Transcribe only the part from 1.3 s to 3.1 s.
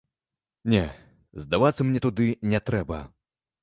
здавацца мне туды не трэба.